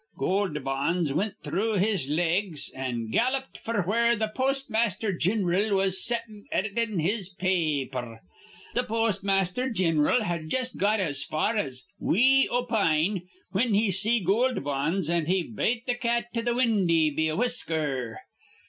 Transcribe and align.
Goold 0.17 0.63
Bonds 0.63 1.13
wint 1.13 1.35
through 1.43 1.73
his 1.75 2.09
legs, 2.09 2.71
an' 2.71 3.11
galloped 3.11 3.63
f'r 3.63 3.85
where 3.85 4.17
th' 4.17 4.33
Postmaster 4.33 5.13
gin'ral 5.13 5.75
was 5.75 6.03
settin' 6.03 6.47
editin' 6.51 6.99
his 6.99 7.29
pa 7.29 7.45
aper. 7.45 8.21
Th' 8.73 8.87
Postmaster 8.87 9.69
gin'ral 9.69 10.23
had 10.23 10.49
jus' 10.49 10.73
got 10.73 10.99
as 10.99 11.23
far 11.23 11.55
as 11.55 11.83
'we 11.99 12.49
opine,' 12.49 13.27
whin 13.51 13.75
he 13.75 13.91
see 13.91 14.19
Goold 14.19 14.63
Bonds, 14.63 15.07
an' 15.07 15.27
he 15.27 15.43
bate 15.43 15.85
th' 15.85 15.99
cat 16.01 16.33
to 16.33 16.41
th' 16.41 16.55
windy 16.55 17.11
be 17.11 17.27
a 17.27 17.35
whisker. 17.35 18.21